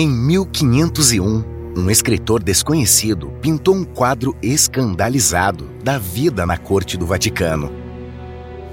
[0.00, 1.44] Em 1501,
[1.76, 7.72] um escritor desconhecido pintou um quadro escandalizado da vida na corte do Vaticano.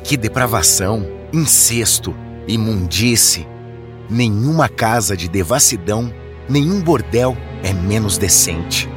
[0.04, 2.16] Que depravação, incesto,
[2.48, 3.48] imundice.
[4.08, 6.14] Nenhuma casa de devassidão,
[6.48, 8.88] nenhum bordel é menos decente.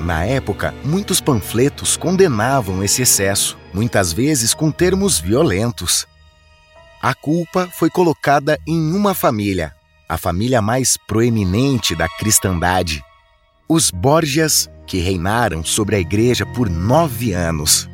[0.00, 6.08] Na época, muitos panfletos condenavam esse excesso, muitas vezes com termos violentos.
[7.00, 9.76] A culpa foi colocada em uma família,
[10.08, 13.04] a família mais proeminente da cristandade,
[13.68, 17.88] os Borgias, que reinaram sobre a igreja por nove anos.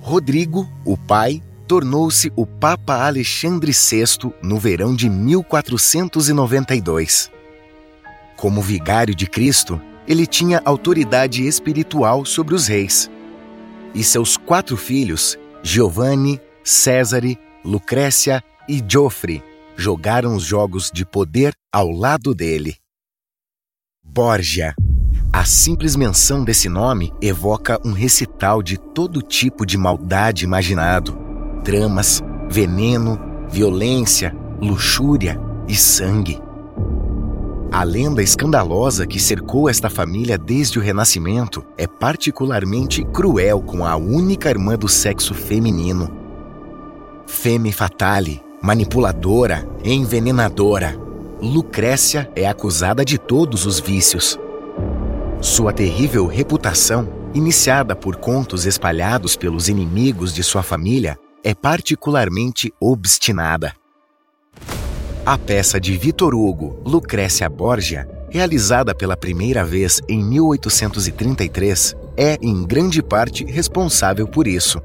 [0.00, 7.30] Rodrigo, o pai, tornou-se o Papa Alexandre VI no verão de 1492.
[8.36, 13.10] Como vigário de Cristo, ele tinha autoridade espiritual sobre os reis.
[13.94, 19.42] E seus quatro filhos, Giovanni, Césare, Lucrécia e Joffre,
[19.76, 22.76] jogaram os jogos de poder ao lado dele.
[24.02, 24.74] Borgia.
[25.32, 31.18] A simples menção desse nome evoca um recital de todo tipo de maldade imaginado:
[31.62, 36.40] dramas, veneno, violência, luxúria e sangue.
[37.70, 43.96] A lenda escandalosa que cercou esta família desde o Renascimento é particularmente cruel com a
[43.96, 46.10] única irmã do sexo feminino.
[47.26, 50.98] Femme fatale, manipuladora, envenenadora,
[51.40, 54.38] Lucrécia é acusada de todos os vícios.
[55.40, 63.74] Sua terrível reputação, iniciada por contos espalhados pelos inimigos de sua família, é particularmente obstinada.
[65.24, 72.64] A peça de Vitor Hugo, Lucrécia Borgia, realizada pela primeira vez em 1833, é em
[72.64, 74.80] grande parte responsável por isso.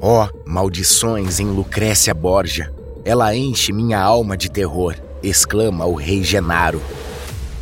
[0.00, 2.81] Ó, oh, maldições em Lucrécia Borgia!
[3.04, 6.80] Ela enche minha alma de terror, exclama o rei Genaro.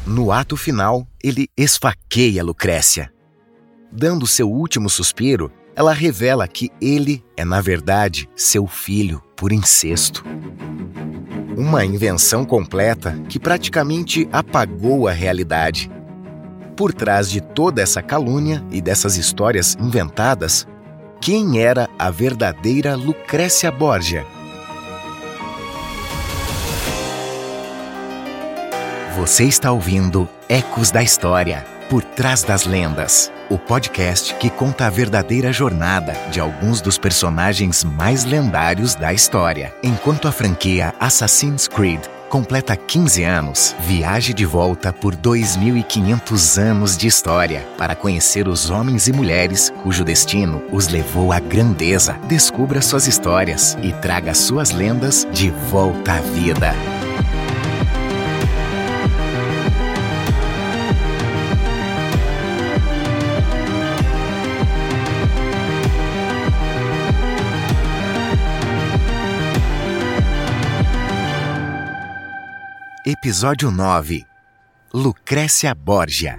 [0.07, 3.11] No ato final, ele esfaqueia Lucrécia.
[3.91, 10.25] Dando seu último suspiro, ela revela que ele é, na verdade, seu filho por incesto.
[11.57, 15.91] Uma invenção completa que praticamente apagou a realidade.
[16.77, 20.67] Por trás de toda essa calúnia e dessas histórias inventadas,
[21.21, 24.27] quem era a verdadeira Lucrécia Borgia?
[29.17, 34.91] Você está ouvindo Ecos da História Por Trás das Lendas o podcast que conta a
[34.91, 39.75] verdadeira jornada de alguns dos personagens mais lendários da história.
[39.83, 47.09] Enquanto a franquia Assassin's Creed completa 15 anos, viaje de volta por 2.500 anos de
[47.09, 52.13] história para conhecer os homens e mulheres cujo destino os levou à grandeza.
[52.29, 56.73] Descubra suas histórias e traga suas lendas de volta à vida.
[73.13, 74.25] Episódio 9
[74.95, 76.39] Lucrécia Borgia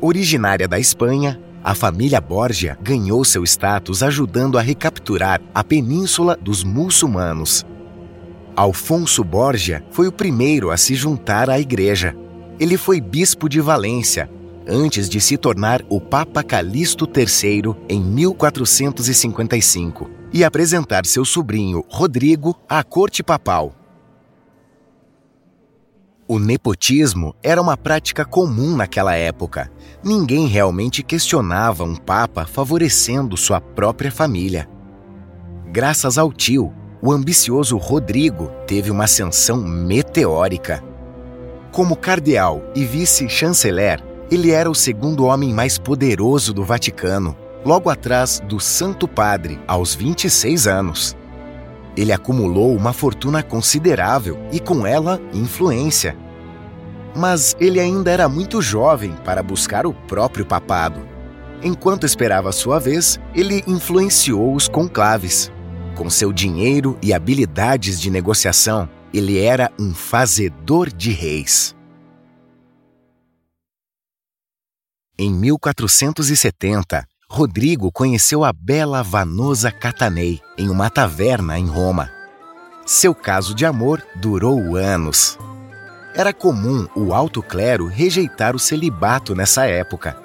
[0.00, 6.62] Originária da Espanha, a família Borgia ganhou seu status ajudando a recapturar a península dos
[6.62, 7.66] muçulmanos.
[8.54, 12.14] Alfonso Borgia foi o primeiro a se juntar à igreja.
[12.60, 14.30] Ele foi bispo de Valência,
[14.68, 22.54] antes de se tornar o Papa Calixto III em 1455 e apresentar seu sobrinho Rodrigo
[22.68, 23.85] à corte papal.
[26.28, 29.70] O nepotismo era uma prática comum naquela época.
[30.02, 34.68] Ninguém realmente questionava um papa favorecendo sua própria família.
[35.70, 40.82] Graças ao tio, o ambicioso Rodrigo teve uma ascensão meteórica.
[41.70, 48.42] Como cardeal e vice-chanceler, ele era o segundo homem mais poderoso do Vaticano, logo atrás
[48.48, 51.16] do Santo Padre, aos 26 anos.
[51.96, 56.16] Ele acumulou uma fortuna considerável e, com ela, influência.
[57.14, 61.00] Mas ele ainda era muito jovem para buscar o próprio papado.
[61.62, 65.50] Enquanto esperava sua vez, ele influenciou os conclaves.
[65.94, 71.74] Com seu dinheiro e habilidades de negociação, ele era um fazedor de reis.
[75.18, 82.08] Em 1470, Rodrigo conheceu a bela Vanosa Catanei em uma taverna em Roma.
[82.86, 85.36] Seu caso de amor durou anos.
[86.14, 90.16] Era comum o alto clero rejeitar o celibato nessa época.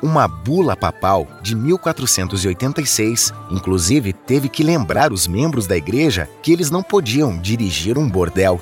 [0.00, 6.70] Uma bula papal de 1486, inclusive, teve que lembrar os membros da igreja que eles
[6.70, 8.60] não podiam dirigir um bordel.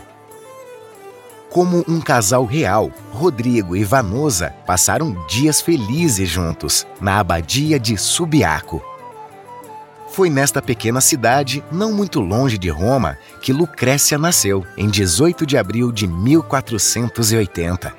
[1.55, 8.83] Como um casal real, Rodrigo e Vanosa passaram dias felizes juntos na abadia de Subiaco.
[10.11, 15.57] Foi nesta pequena cidade, não muito longe de Roma, que Lucrécia nasceu, em 18 de
[15.57, 17.95] abril de 1480.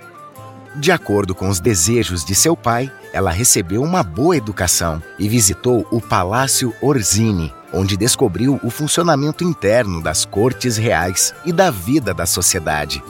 [0.75, 5.88] De acordo com os desejos de seu pai, ela recebeu uma boa educação e visitou
[5.92, 12.25] o Palácio Orsini, onde descobriu o funcionamento interno das cortes reais e da vida da
[12.25, 13.01] sociedade.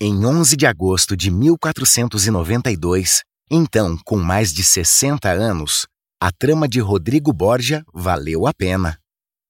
[0.00, 5.88] Em 11 de agosto de 1492, então com mais de 60 anos,
[6.22, 8.96] a trama de Rodrigo Borgia valeu a pena.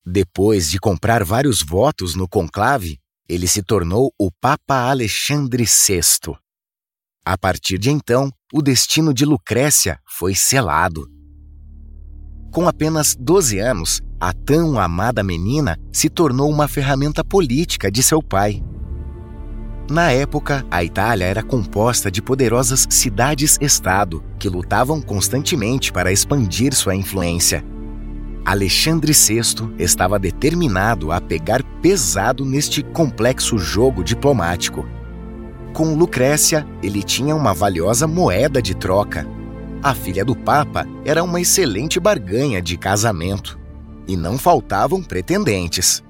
[0.06, 2.98] Depois de comprar vários votos no conclave,
[3.28, 6.34] ele se tornou o Papa Alexandre VI.
[7.26, 11.06] A partir de então, o destino de Lucrécia foi selado.
[12.50, 18.22] Com apenas 12 anos, a tão amada menina se tornou uma ferramenta política de seu
[18.22, 18.62] pai.
[19.90, 26.94] Na época, a Itália era composta de poderosas cidades-estado que lutavam constantemente para expandir sua
[26.94, 27.64] influência.
[28.44, 34.86] Alexandre VI estava determinado a pegar pesado neste complexo jogo diplomático.
[35.72, 39.26] Com Lucrécia, ele tinha uma valiosa moeda de troca.
[39.82, 43.58] A filha do Papa era uma excelente barganha de casamento.
[44.06, 46.02] E não faltavam pretendentes.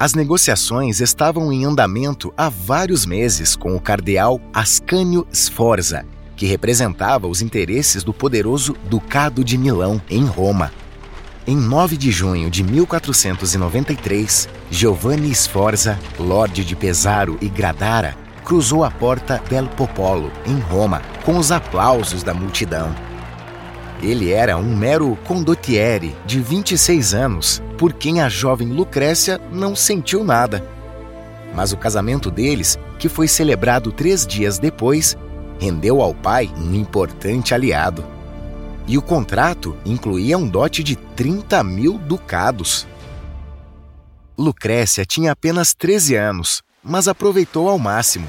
[0.00, 7.28] As negociações estavam em andamento há vários meses com o cardeal Ascânio Sforza, que representava
[7.28, 10.72] os interesses do poderoso Ducado de Milão, em Roma.
[11.46, 18.90] Em 9 de junho de 1493, Giovanni Sforza, lorde de Pesaro e Gradara, cruzou a
[18.90, 23.09] porta del Popolo, em Roma, com os aplausos da multidão.
[24.02, 30.24] Ele era um mero condottiere de 26 anos, por quem a jovem Lucrécia não sentiu
[30.24, 30.66] nada.
[31.54, 35.18] Mas o casamento deles, que foi celebrado três dias depois,
[35.58, 38.02] rendeu ao pai um importante aliado.
[38.86, 42.86] E o contrato incluía um dote de 30 mil ducados.
[44.38, 48.26] Lucrécia tinha apenas 13 anos, mas aproveitou ao máximo.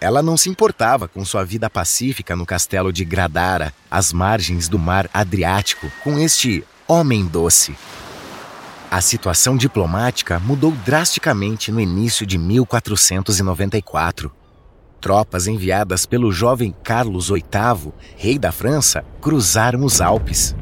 [0.00, 4.78] Ela não se importava com sua vida pacífica no castelo de Gradara, às margens do
[4.78, 7.74] mar Adriático, com este homem doce.
[8.90, 14.30] A situação diplomática mudou drasticamente no início de 1494.
[15.00, 20.54] Tropas enviadas pelo jovem Carlos VIII, rei da França, cruzaram os Alpes.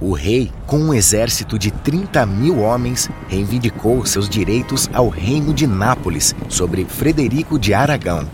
[0.00, 5.66] O rei, com um exército de 30 mil homens, reivindicou seus direitos ao reino de
[5.66, 8.26] Nápoles sobre Frederico de Aragão,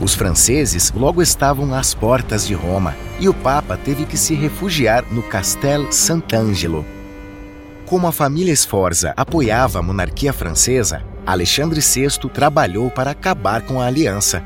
[0.00, 5.04] os franceses logo estavam às portas de Roma e o Papa teve que se refugiar
[5.10, 6.84] no Castel Sant'Angelo.
[7.84, 13.86] Como a família Sforza apoiava a monarquia francesa, Alexandre VI trabalhou para acabar com a
[13.86, 14.44] aliança.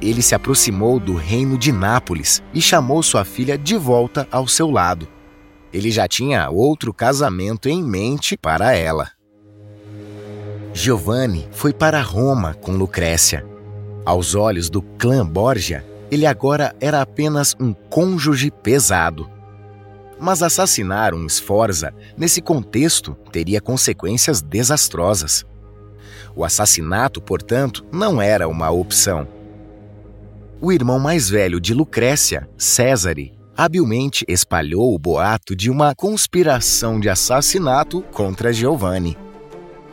[0.00, 4.70] Ele se aproximou do reino de Nápoles e chamou sua filha de volta ao seu
[4.70, 5.08] lado.
[5.72, 9.10] Ele já tinha outro casamento em mente para ela.
[10.72, 13.49] Giovanni foi para Roma com Lucrécia
[14.10, 19.30] aos olhos do clã Borgia, ele agora era apenas um cônjuge pesado.
[20.18, 25.44] Mas assassinar um Sforza, nesse contexto, teria consequências desastrosas.
[26.34, 29.28] O assassinato, portanto, não era uma opção.
[30.60, 37.08] O irmão mais velho de Lucrécia, Césare, habilmente espalhou o boato de uma conspiração de
[37.08, 39.16] assassinato contra Giovanni.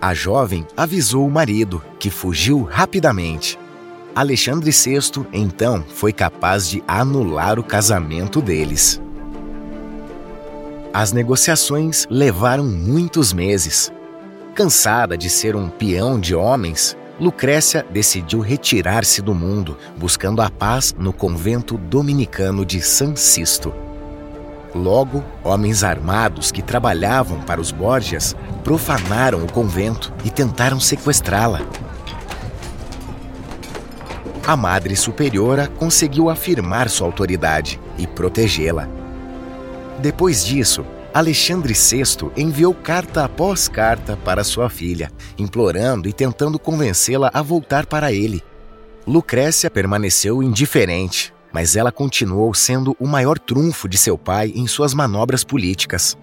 [0.01, 3.57] A jovem avisou o marido, que fugiu rapidamente.
[4.17, 8.99] Alexandre VI, então, foi capaz de anular o casamento deles.
[10.91, 13.93] As negociações levaram muitos meses.
[14.55, 20.95] Cansada de ser um peão de homens, Lucrécia decidiu retirar-se do mundo, buscando a paz
[20.97, 23.71] no convento dominicano de San Sisto.
[24.73, 31.61] Logo, homens armados que trabalhavam para os Borgias profanaram o convento e tentaram sequestrá-la.
[34.47, 38.87] A Madre Superiora conseguiu afirmar sua autoridade e protegê-la.
[39.99, 47.29] Depois disso, Alexandre VI enviou carta após carta para sua filha, implorando e tentando convencê-la
[47.33, 48.41] a voltar para ele.
[49.05, 54.93] Lucrécia permaneceu indiferente, mas ela continuou sendo o maior trunfo de seu pai em suas
[54.93, 56.17] manobras políticas.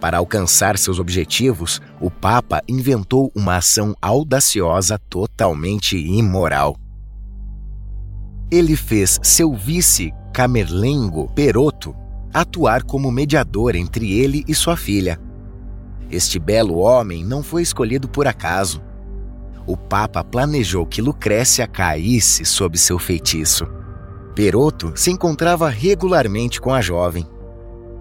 [0.00, 6.81] Para alcançar seus objetivos, o Papa inventou uma ação audaciosa totalmente imoral.
[8.52, 11.96] Ele fez seu vice Camerlengo Peroto
[12.32, 15.18] atuar como mediador entre ele e sua filha.
[16.10, 18.80] Este belo homem não foi escolhido por acaso.
[19.66, 23.66] O Papa planejou que Lucrécia caísse sob seu feitiço.
[24.34, 27.26] Peroto se encontrava regularmente com a jovem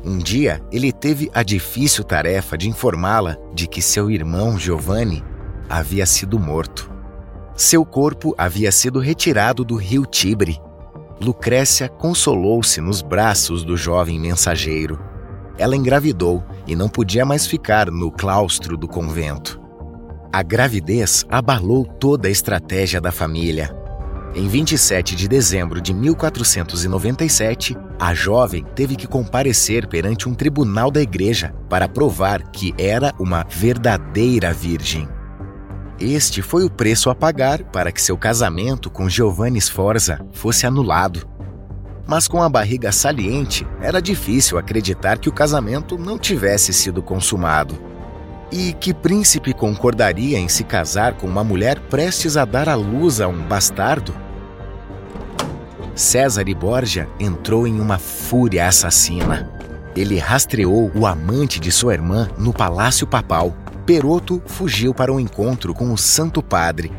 [0.04, 5.24] um dia, ele teve a difícil tarefa de informá-la de que seu irmão Giovanni
[5.70, 6.92] havia sido morto.
[7.62, 10.60] Seu corpo havia sido retirado do rio Tibre.
[11.24, 15.00] Lucrécia consolou-se nos braços do jovem mensageiro.
[15.60, 19.62] Ela engravidou e não podia mais ficar no claustro do convento.
[20.34, 23.70] A gravidez abalou toda a estratégia da família.
[24.34, 31.00] Em 27 de dezembro de 1497, a jovem teve que comparecer perante um tribunal da
[31.00, 35.08] igreja para provar que era uma verdadeira virgem.
[36.02, 41.30] Este foi o preço a pagar para que seu casamento com Giovanni Sforza fosse anulado.
[42.08, 47.80] Mas com a barriga saliente, era difícil acreditar que o casamento não tivesse sido consumado.
[48.52, 53.22] E que príncipe concordaria em se casar com uma mulher prestes a dar à luz
[53.22, 54.12] a um bastardo?
[55.94, 59.52] César e Borgia entrou em uma fúria assassina.
[59.96, 63.56] Ele rastreou o amante de sua irmã no palácio papal.
[63.86, 66.92] Peroto fugiu para um encontro com o Santo Padre.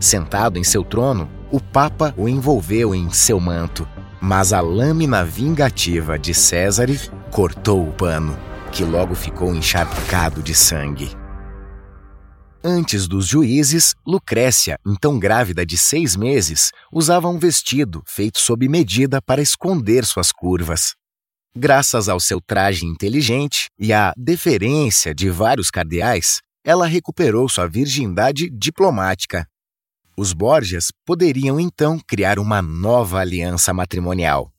[0.00, 3.88] Sentado em seu trono, o Papa o envolveu em seu manto,
[4.20, 6.88] mas a lâmina vingativa de César
[7.30, 8.36] cortou o pano
[8.70, 11.10] que logo ficou encharcado de sangue.
[12.62, 19.22] Antes dos juízes, Lucrécia, então grávida de seis meses, usava um vestido feito sob medida
[19.22, 20.94] para esconder suas curvas.
[21.56, 28.50] Graças ao seu traje inteligente e à deferência de vários cardeais, ela recuperou sua virgindade
[28.50, 29.46] diplomática.
[30.16, 34.52] Os Borgias poderiam então criar uma nova aliança matrimonial.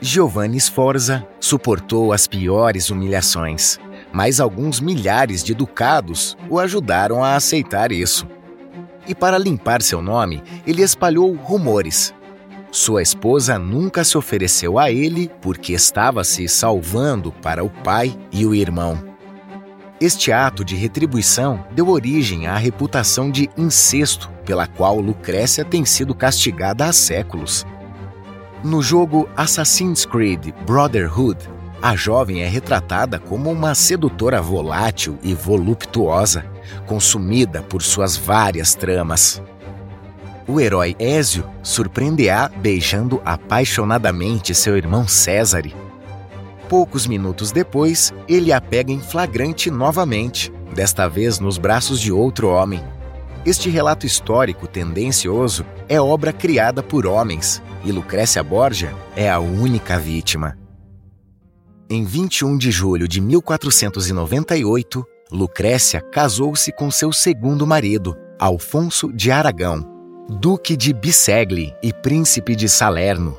[0.00, 3.78] Giovanni Sforza suportou as piores humilhações,
[4.12, 8.26] mas alguns milhares de ducados o ajudaram a aceitar isso.
[9.08, 12.13] E para limpar seu nome, ele espalhou rumores.
[12.74, 18.44] Sua esposa nunca se ofereceu a ele porque estava se salvando para o pai e
[18.44, 19.00] o irmão.
[20.00, 26.16] Este ato de retribuição deu origem à reputação de incesto pela qual Lucrécia tem sido
[26.16, 27.64] castigada há séculos.
[28.64, 31.48] No jogo Assassin's Creed Brotherhood,
[31.80, 36.44] a jovem é retratada como uma sedutora volátil e voluptuosa,
[36.86, 39.40] consumida por suas várias tramas.
[40.46, 45.74] O herói Ézio surpreende-a beijando apaixonadamente seu irmão Césare.
[46.68, 52.48] Poucos minutos depois, ele a pega em flagrante novamente, desta vez nos braços de outro
[52.48, 52.82] homem.
[53.46, 59.98] Este relato histórico tendencioso é obra criada por homens, e Lucrécia Borgia é a única
[59.98, 60.58] vítima.
[61.88, 69.93] Em 21 de julho de 1498, Lucrécia casou-se com seu segundo marido, Alfonso de Aragão,
[70.26, 73.38] Duque de Bisegli e Príncipe de Salerno.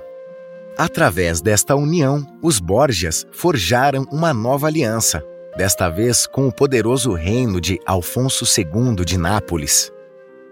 [0.77, 5.25] Através desta união, os Borgias forjaram uma nova aliança,
[5.57, 9.91] desta vez com o poderoso reino de Alfonso II de Nápoles.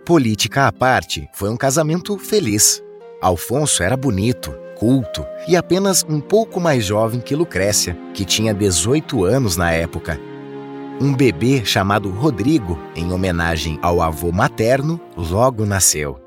[0.04, 2.82] Política à parte, foi um casamento feliz.
[3.22, 9.24] Alfonso era bonito, culto e apenas um pouco mais jovem que Lucrécia, que tinha 18
[9.24, 10.20] anos na época.
[11.00, 16.23] Um bebê chamado Rodrigo, em homenagem ao avô materno, logo nasceu.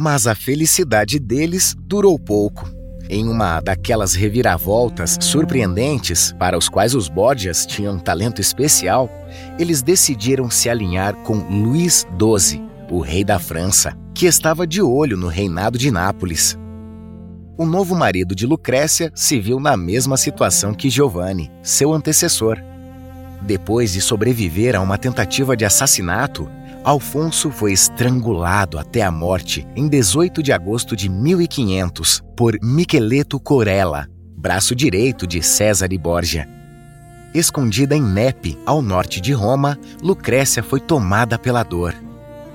[0.00, 2.70] Mas a felicidade deles durou pouco.
[3.10, 9.10] Em uma daquelas reviravoltas surpreendentes para os quais os Borgias tinham talento especial,
[9.58, 15.16] eles decidiram se alinhar com Luís XII, o rei da França, que estava de olho
[15.16, 16.56] no reinado de Nápoles.
[17.56, 22.56] O novo marido de Lucrécia se viu na mesma situação que Giovanni, seu antecessor.
[23.42, 26.48] Depois de sobreviver a uma tentativa de assassinato,
[26.84, 34.08] Alfonso foi estrangulado até a morte em 18 de agosto de 1500 por Micheleto Corella,
[34.36, 36.48] braço direito de César Borgia.
[37.34, 41.94] Escondida em Nepe, ao norte de Roma, Lucrécia foi tomada pela dor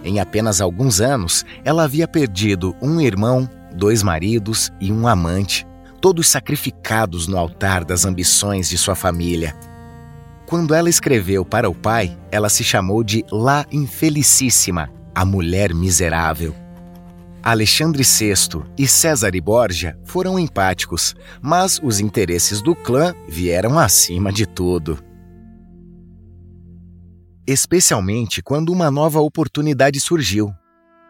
[0.03, 5.67] Em apenas alguns anos, ela havia perdido um irmão, dois maridos e um amante,
[6.01, 9.55] todos sacrificados no altar das ambições de sua família.
[10.53, 16.55] Quando ela escreveu para o pai, ela se chamou de La Infelicíssima, a mulher miserável.
[17.41, 24.45] Alexandre VI e César Borgia foram empáticos, mas os interesses do clã vieram acima de
[24.45, 24.99] tudo.
[27.47, 30.53] Especialmente quando uma nova oportunidade surgiu.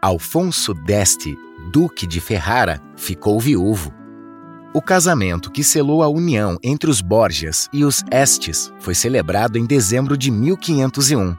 [0.02, 1.38] Alfonso d'Este,
[1.70, 3.94] duque de Ferrara, ficou viúvo.
[4.74, 9.66] O casamento que selou a união entre os Borgias e os Estes foi celebrado em
[9.66, 11.38] dezembro de 1501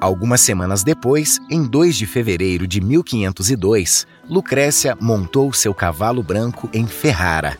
[0.00, 6.86] Algumas semanas depois, em 2 de fevereiro de 1502, Lucrécia montou seu cavalo branco em
[6.86, 7.58] Ferrara.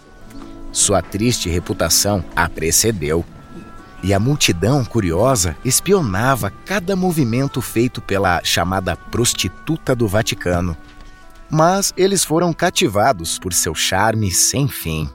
[0.71, 3.25] Sua triste reputação a precedeu.
[4.03, 10.77] E a multidão curiosa espionava cada movimento feito pela chamada prostituta do Vaticano.
[11.57, 15.09] Mas eles foram cativados por seu charme sem fim.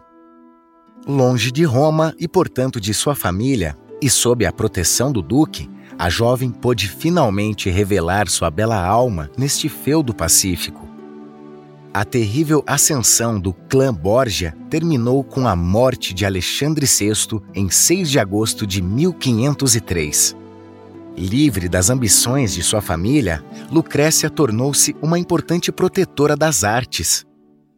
[1.06, 6.10] Longe de Roma e, portanto, de sua família, e sob a proteção do Duque, a
[6.10, 10.88] jovem pôde finalmente revelar sua bela alma neste feudo pacífico.
[11.94, 18.10] A terrível ascensão do clã Borgia terminou com a morte de Alexandre VI em 6
[18.10, 20.39] de agosto de 1503.
[21.20, 27.26] Livre das ambições de sua família, Lucrécia tornou-se uma importante protetora das artes.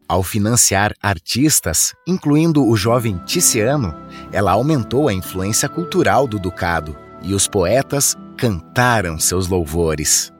[0.08, 3.96] Ao financiar artistas, incluindo o jovem Ticiano,
[4.30, 10.32] ela aumentou a influência cultural do ducado e os poetas cantaram seus louvores.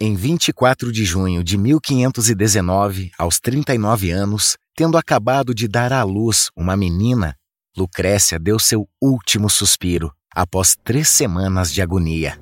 [0.00, 6.50] Em 24 de junho de 1519, aos 39 anos, tendo acabado de dar à luz
[6.56, 7.34] uma menina,
[7.76, 12.38] Lucrécia deu seu último suspiro após três semanas de agonia.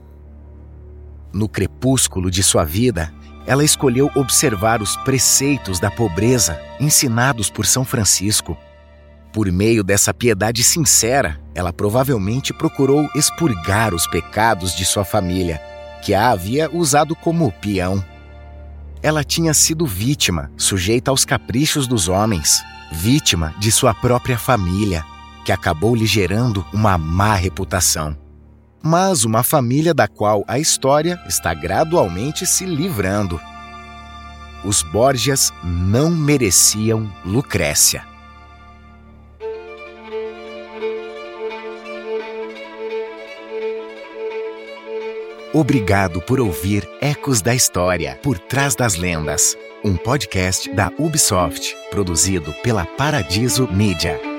[1.32, 3.12] No crepúsculo de sua vida,
[3.46, 8.56] ela escolheu observar os preceitos da pobreza ensinados por São Francisco
[9.36, 15.60] por meio dessa piedade sincera, ela provavelmente procurou expurgar os pecados de sua família,
[16.02, 18.02] que a havia usado como peão.
[19.02, 25.04] Ela tinha sido vítima, sujeita aos caprichos dos homens, vítima de sua própria família,
[25.46, 28.18] que acabou lhe gerando uma má reputação.
[28.82, 33.40] Mas uma família da qual a história está gradualmente se livrando.
[34.64, 38.04] Os Borgias não mereciam Lucrécia.
[45.54, 52.52] Obrigado por ouvir Ecos da História, Por Trás das Lendas, um podcast da Ubisoft, produzido
[52.64, 54.35] pela Paradiso Media.